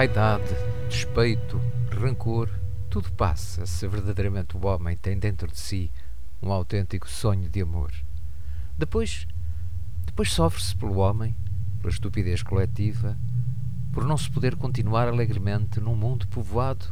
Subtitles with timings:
[0.00, 0.54] Vaidade,
[0.88, 2.48] despeito, rancor,
[2.88, 5.92] tudo passa se verdadeiramente o homem tem dentro de si
[6.40, 7.92] um autêntico sonho de amor.
[8.78, 9.26] Depois,
[10.06, 11.36] depois sofre-se pelo homem,
[11.82, 13.14] pela estupidez coletiva,
[13.92, 16.86] por não se poder continuar alegremente num mundo povoado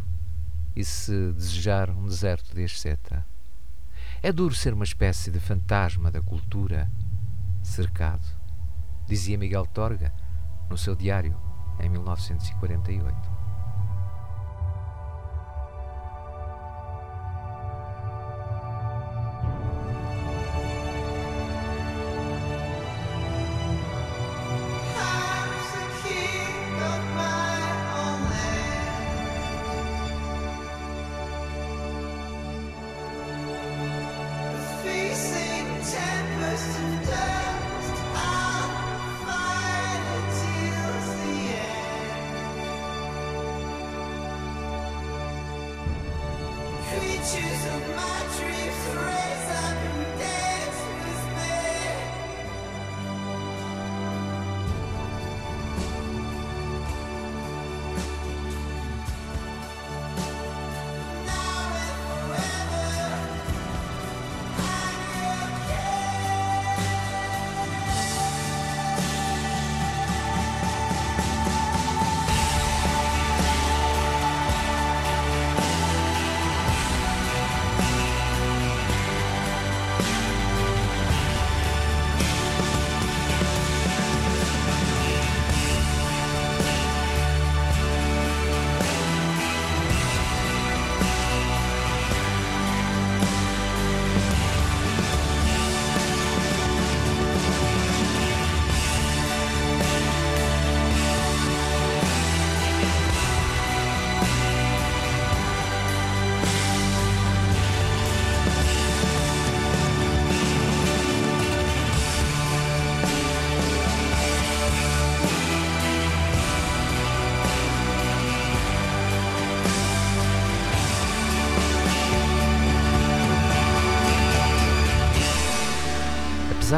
[0.76, 3.24] e se desejar um deserto de asceta.
[4.22, 6.90] É duro ser uma espécie de fantasma da cultura,
[7.62, 8.28] cercado,
[9.06, 10.12] dizia Miguel Torga
[10.68, 11.47] no seu diário
[11.80, 13.27] em 1948.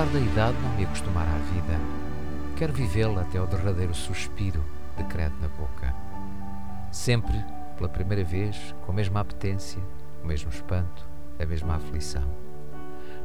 [0.01, 1.79] Apesar da idade não me acostumar à vida,
[2.57, 4.65] quero vivê-la até ao derradeiro suspiro
[4.97, 5.95] de credo na boca.
[6.91, 7.45] Sempre,
[7.77, 9.79] pela primeira vez, com a mesma apetência,
[10.25, 11.07] o mesmo espanto,
[11.39, 12.25] a mesma aflição.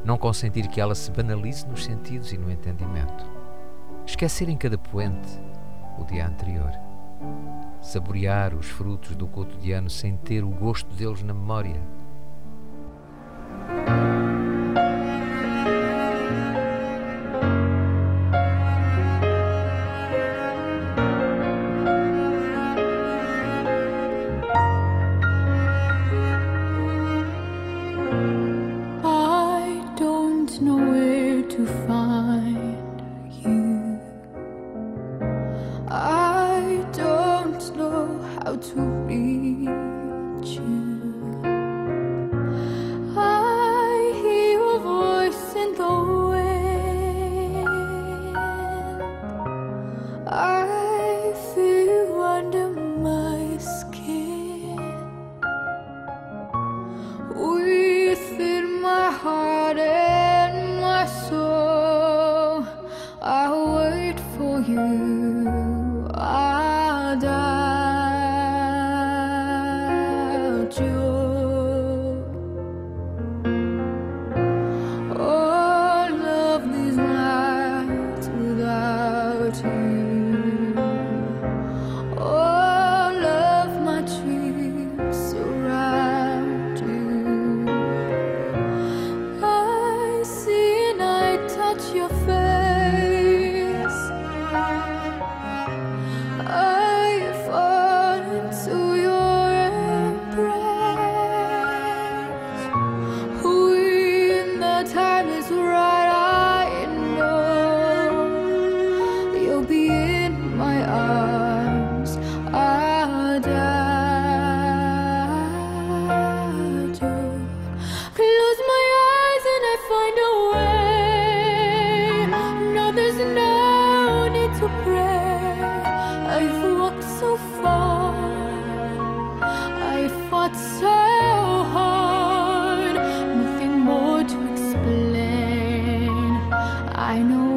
[0.04, 3.24] Não consentir que ela se banalize nos sentidos e no entendimento.
[4.04, 5.40] Esquecer em cada poente
[5.98, 6.72] o dia anterior.
[7.80, 11.80] Saborear os frutos do cotidiano sem ter o gosto deles na memória.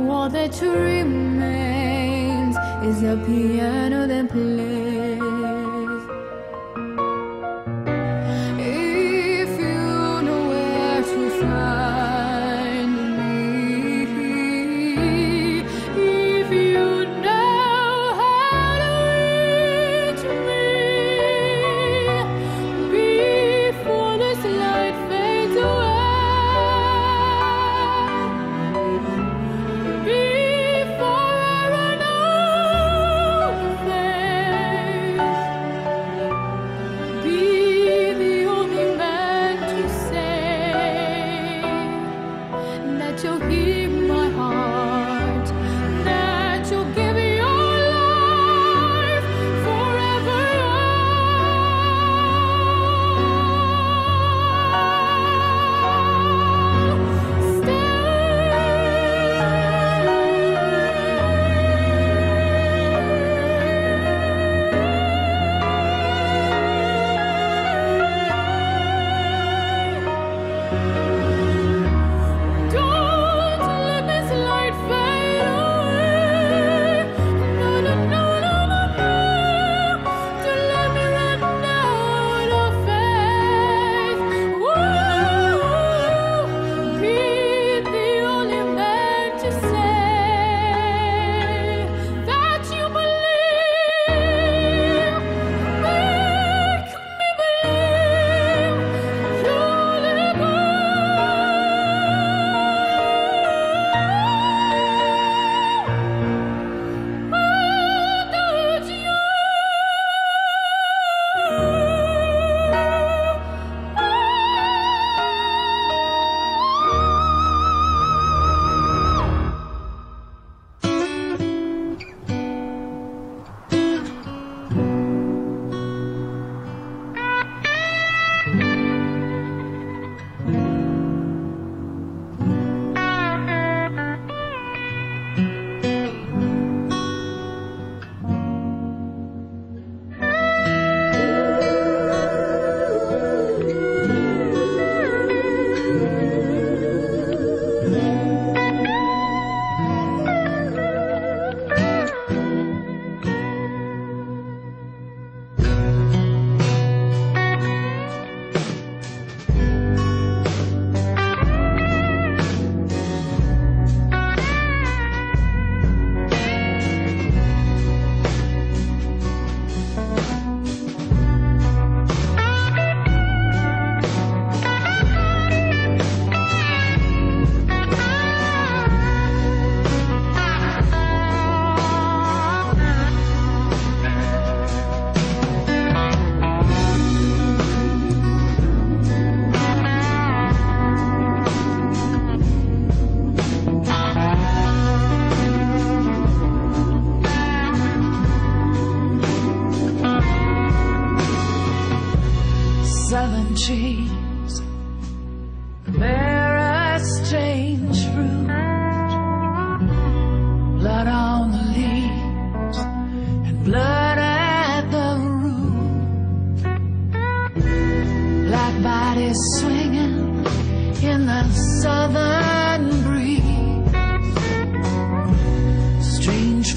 [0.10, 5.09] All that remains is a piano that plays.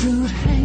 [0.02, 0.61] to hang.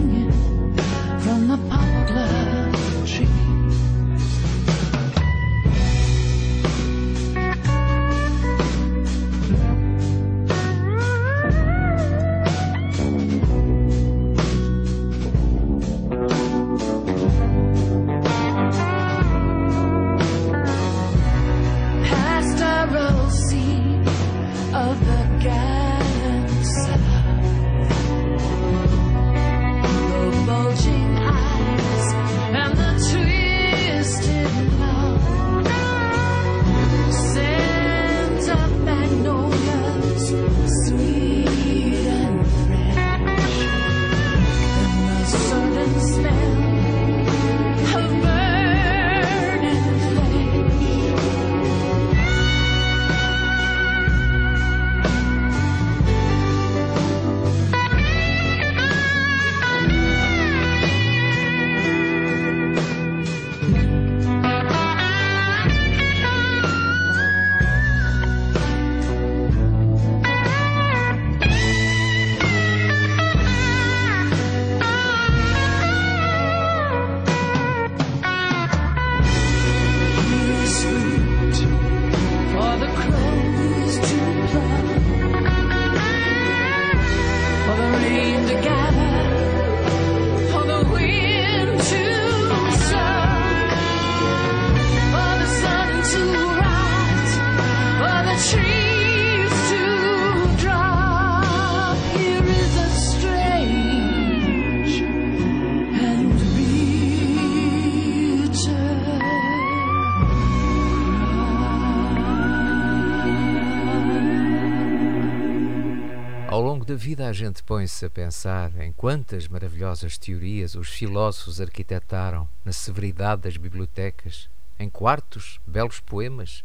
[116.87, 122.71] Da vida a gente põe-se a pensar em quantas maravilhosas teorias os filósofos arquitetaram na
[122.71, 126.63] severidade das bibliotecas, em quartos, belos poemas,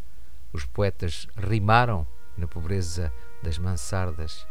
[0.52, 3.12] os poetas rimaram na pobreza
[3.42, 4.46] das mansardas,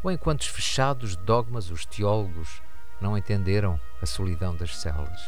[0.00, 2.62] ou em quantos fechados dogmas os teólogos
[3.00, 5.20] não entenderam a solidão das celas.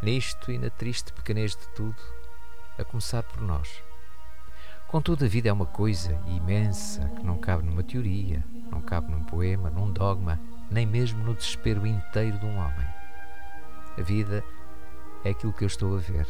[0.00, 2.00] Nisto e na triste pequenez de tudo,
[2.78, 3.91] a começar por nós.
[4.92, 9.24] Contudo, a vida é uma coisa imensa que não cabe numa teoria, não cabe num
[9.24, 10.38] poema, num dogma,
[10.70, 12.86] nem mesmo no desespero inteiro de um homem.
[13.96, 14.44] A vida
[15.24, 16.28] é aquilo que eu estou a ver.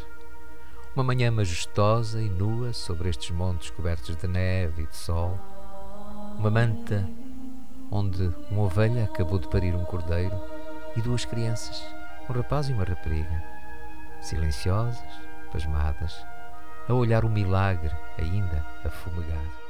[0.94, 5.36] Uma manhã majestosa e nua sobre estes montes cobertos de neve e de sol.
[6.38, 7.10] Uma manta
[7.90, 10.40] onde uma ovelha acabou de parir um cordeiro
[10.96, 11.82] e duas crianças,
[12.30, 13.42] um rapaz e uma rapariga,
[14.20, 15.02] silenciosas,
[15.50, 16.24] pasmadas,
[16.88, 19.61] a olhar o milagre ainda a fumegar.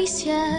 [0.00, 0.49] caricia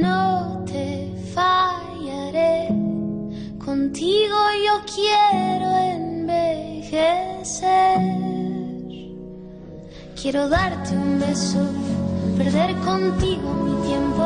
[0.00, 2.68] No te fallaré,
[3.64, 7.18] contigo yo quiero envejecer.
[10.20, 11.58] Quiero darte un beso,
[12.36, 14.24] perder contigo mi tiempo,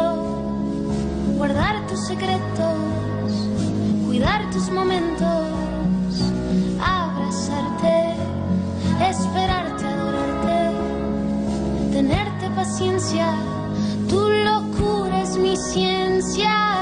[1.39, 2.77] guardar tus secretos,
[4.05, 5.49] cuidar tus momentos,
[6.85, 8.15] abrazarte,
[9.09, 10.71] esperarte, adorarte,
[11.93, 13.52] tenerte paciencia.
[15.33, 16.82] Es mi ciencia.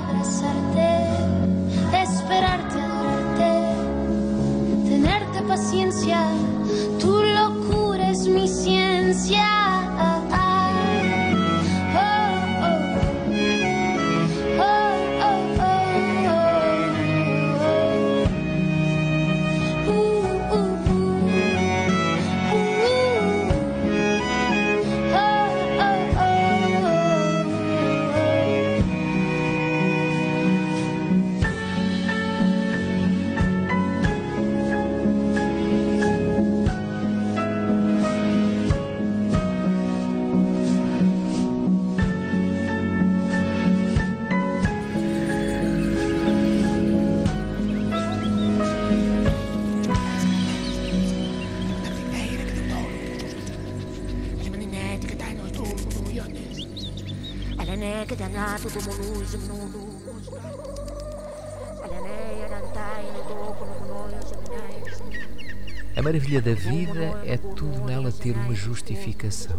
[68.61, 69.57] justificação.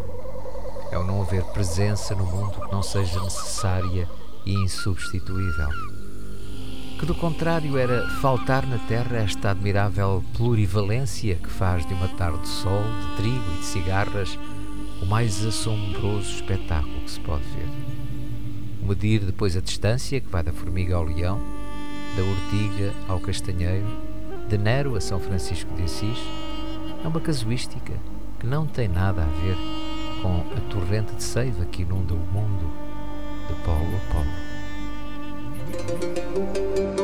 [0.92, 4.08] É o não haver presença no mundo que não seja necessária
[4.46, 5.68] e insubstituível.
[7.00, 12.42] Que do contrário era faltar na terra esta admirável plurivalência que faz de uma tarde
[12.42, 14.38] de sol, de trigo e de cigarras
[15.02, 17.68] o mais assombroso espetáculo que se pode ver.
[18.86, 21.40] Medir depois a distância que vai da formiga ao leão,
[22.16, 23.86] da urtiga ao castanheiro,
[24.48, 26.18] de Nero a São Francisco de Assis,
[27.04, 27.94] é uma casuística
[28.42, 29.56] que não tem nada a ver
[30.20, 32.68] com a torrente de seiva que inunda o mundo
[33.46, 34.00] de polo a
[36.92, 37.01] polo.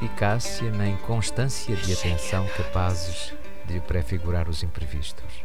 [0.00, 3.34] Perspicácia nem constância de atenção capazes
[3.66, 5.44] de prefigurar os imprevistos.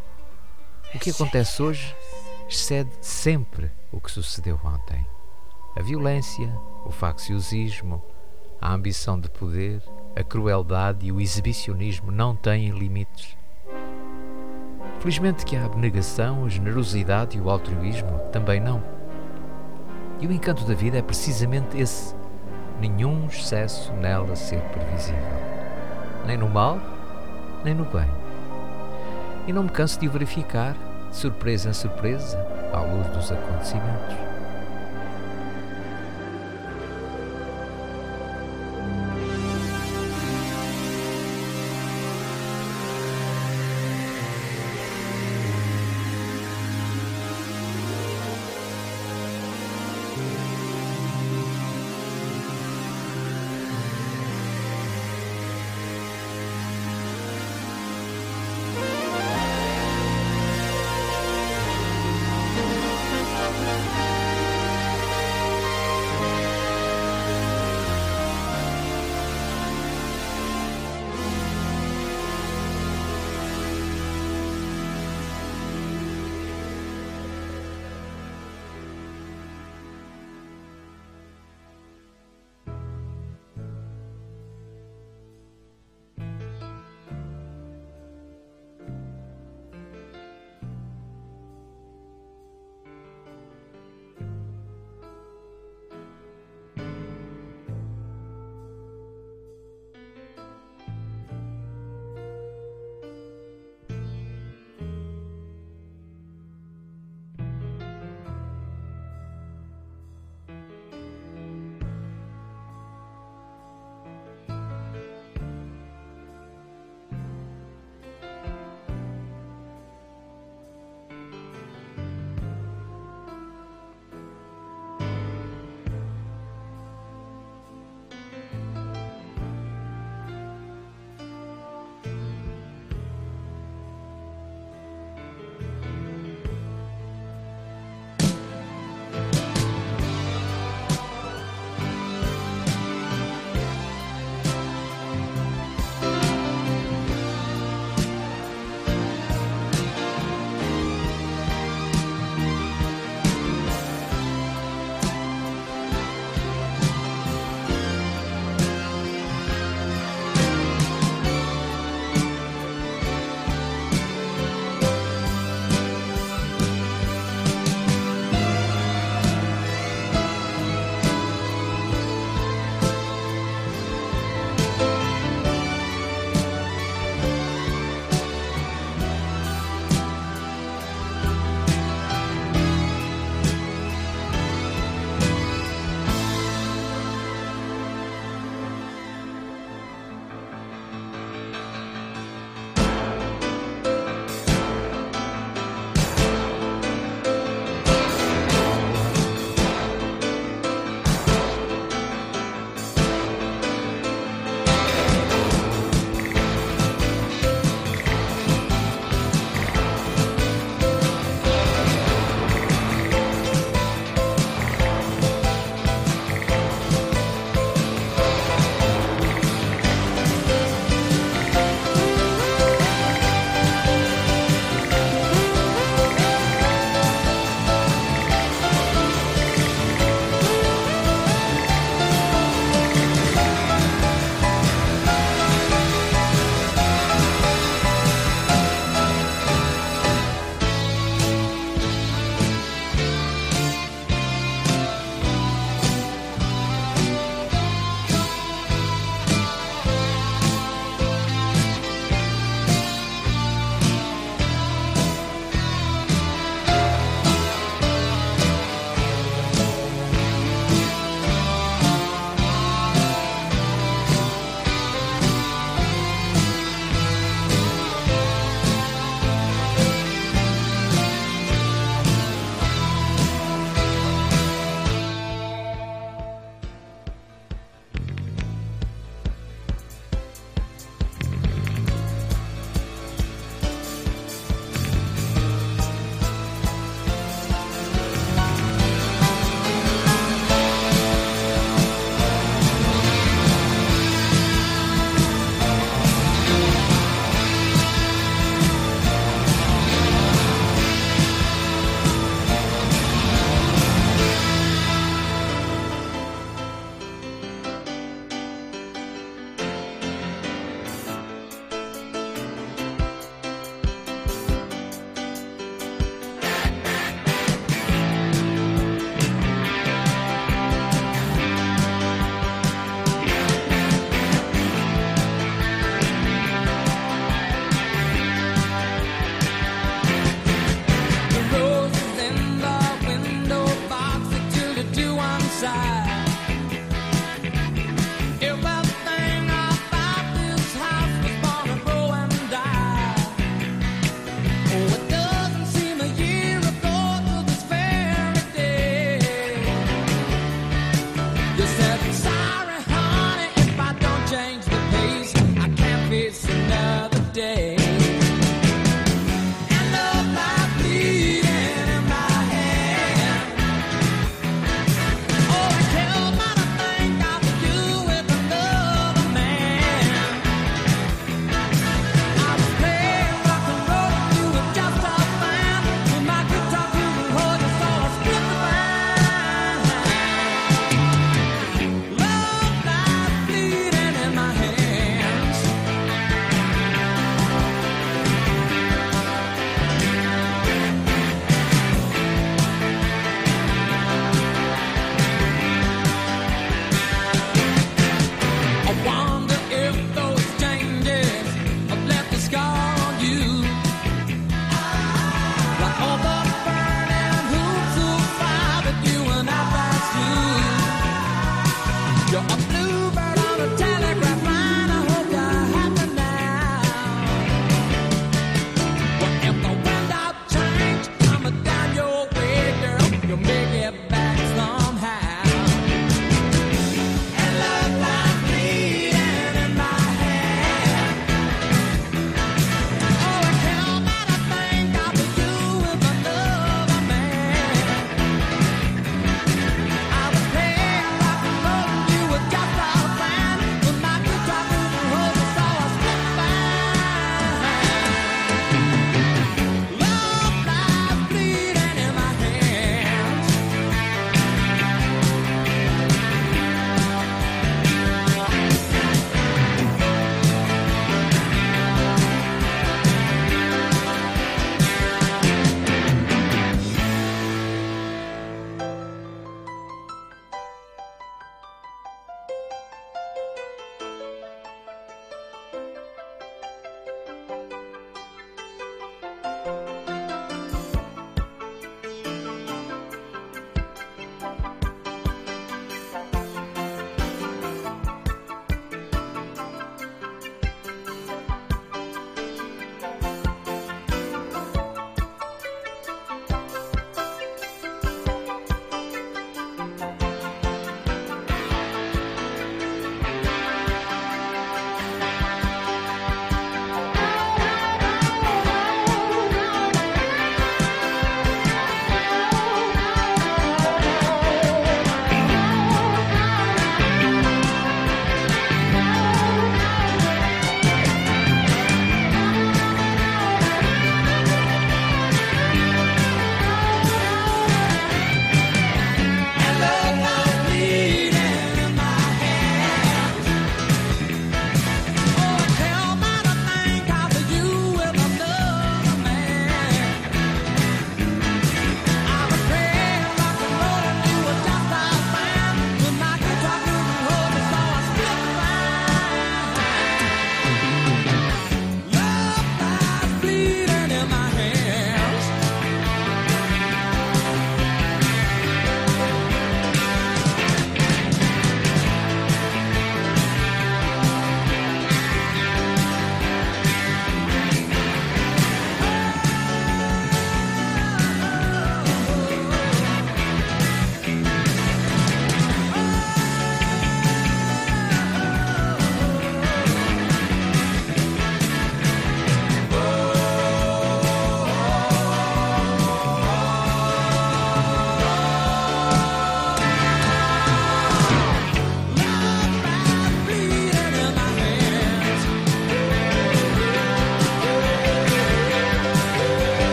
[0.93, 1.93] O que acontece hoje
[2.47, 5.05] excede sempre o que sucedeu ontem.
[5.75, 6.47] A violência,
[6.85, 8.01] o facciosismo,
[8.61, 9.83] a ambição de poder,
[10.15, 13.35] a crueldade e o exibicionismo não têm limites.
[15.01, 18.81] Felizmente que a abnegação, a generosidade e o altruísmo também não.
[20.21, 22.15] E o encanto da vida é precisamente esse:
[22.79, 25.21] nenhum excesso nela ser previsível,
[26.25, 26.79] nem no mal,
[27.63, 28.07] nem no bem.
[29.47, 30.75] E não me canso de verificar,
[31.09, 32.37] de surpresa em surpresa,
[32.73, 34.34] à luz dos acontecimentos.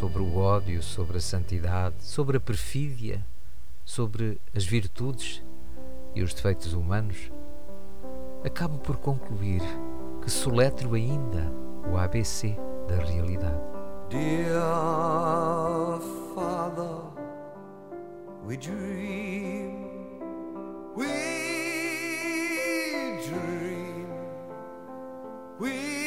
[0.00, 3.22] sobre o ódio, sobre a santidade, sobre a perfídia,
[3.84, 5.42] sobre as virtudes
[6.14, 7.30] e os defeitos humanos,
[8.42, 9.60] acabo por concluir
[10.22, 11.52] que soletro ainda
[11.86, 12.56] o ABC
[12.88, 13.60] da realidade.
[14.08, 14.56] Dear
[16.34, 17.02] Father,
[18.46, 19.84] we dream,
[20.96, 21.08] we
[23.28, 24.06] dream,
[25.60, 25.99] we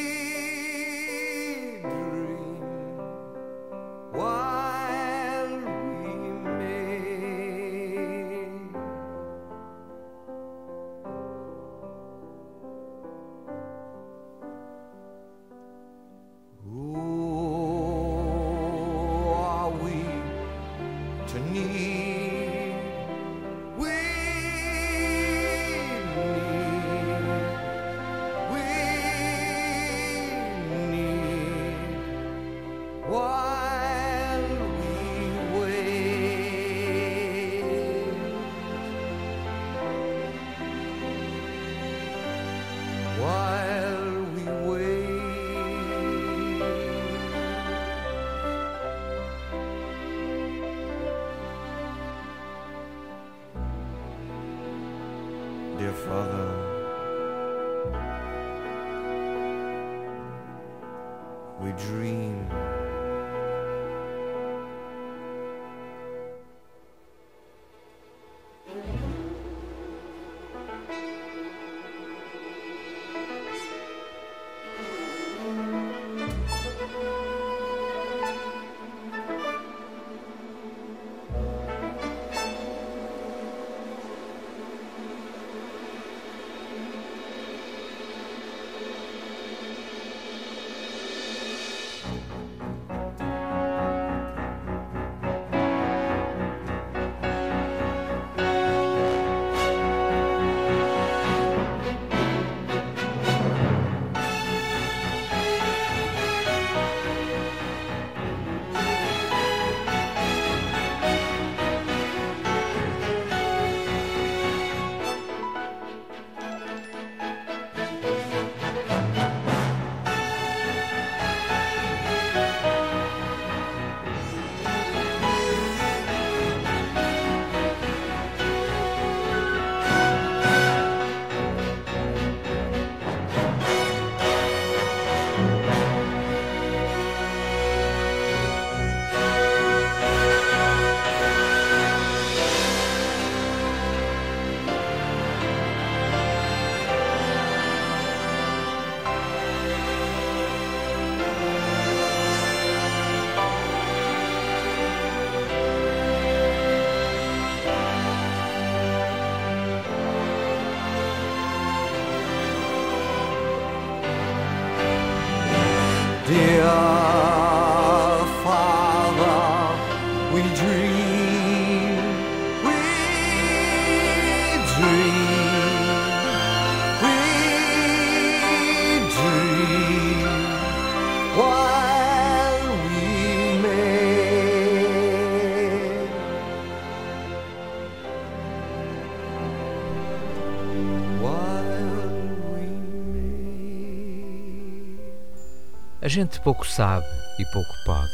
[196.14, 197.08] gente pouco sabe
[197.40, 198.14] e pouco pode.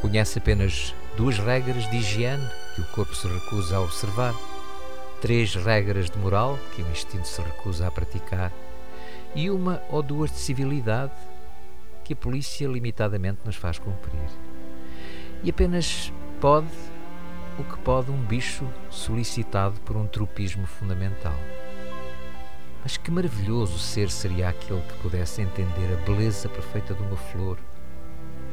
[0.00, 2.44] Conhece apenas duas regras de higiene
[2.74, 4.34] que o corpo se recusa a observar,
[5.20, 8.52] três regras de moral que o instinto se recusa a praticar
[9.36, 11.12] e uma ou duas de civilidade
[12.02, 14.18] que a polícia limitadamente nos faz cumprir.
[15.44, 16.66] E apenas pode
[17.56, 21.38] o que pode um bicho solicitado por um tropismo fundamental.
[22.82, 27.58] Mas que maravilhoso ser seria aquele que pudesse entender a beleza perfeita de uma flor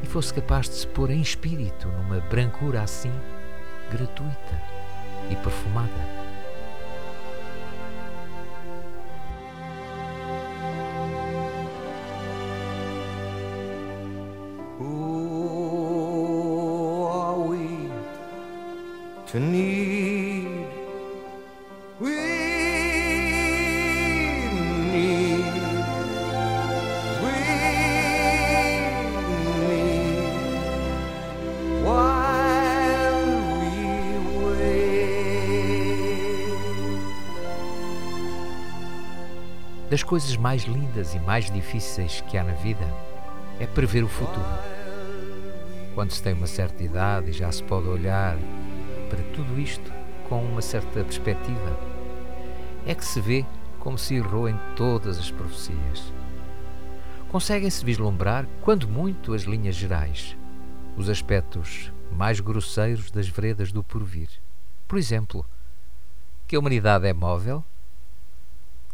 [0.03, 3.11] e fosse capaz de se pôr em espírito numa brancura assim,
[3.91, 4.61] gratuita
[5.29, 6.24] e perfumada.
[40.05, 42.85] Coisas mais lindas e mais difíceis que há na vida
[43.59, 44.45] é prever o futuro.
[45.95, 48.37] Quando se tem uma certa idade e já se pode olhar
[49.09, 49.91] para tudo isto
[50.29, 51.79] com uma certa perspectiva,
[52.85, 53.43] é que se vê
[53.79, 56.13] como se errou em todas as profecias.
[57.29, 60.37] Conseguem-se vislumbrar, quando muito, as linhas gerais,
[60.95, 64.29] os aspectos mais grosseiros das veredas do porvir.
[64.87, 65.43] Por exemplo,
[66.47, 67.63] que a humanidade é móvel,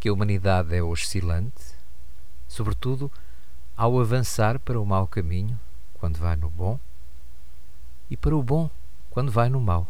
[0.01, 1.75] que a humanidade é oscilante,
[2.47, 3.11] sobretudo
[3.77, 5.59] ao avançar para o mau caminho
[5.93, 6.79] quando vai no bom
[8.09, 8.67] e para o bom
[9.11, 9.87] quando vai no mau.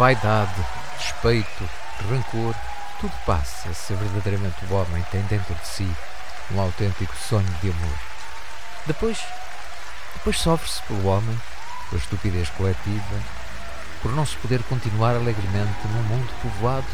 [0.00, 0.64] Vaidade,
[0.96, 1.68] despeito,
[2.08, 2.54] rancor,
[2.98, 5.86] tudo passa se verdadeiramente o homem tem dentro de si
[6.50, 7.98] um autêntico sonho de amor.
[8.86, 9.22] Depois,
[10.14, 11.38] depois sofre-se pelo homem,
[11.90, 13.20] pela estupidez coletiva,
[14.00, 16.86] por não se poder continuar alegremente num mundo povoado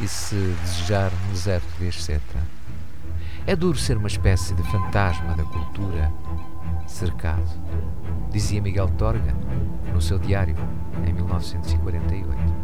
[0.00, 2.38] e se desejar um deserto de asceta.
[3.46, 6.10] É duro ser uma espécie de fantasma da cultura
[6.86, 7.44] cercado,
[8.30, 9.34] dizia Miguel Torga
[9.92, 10.56] no seu diário
[11.06, 12.63] em 1948.